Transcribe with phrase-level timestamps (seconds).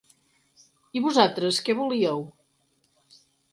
[0.99, 2.25] I vosaltres, què volíeu?